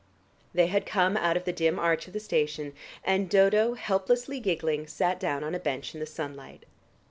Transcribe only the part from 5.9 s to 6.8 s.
in the sunlight.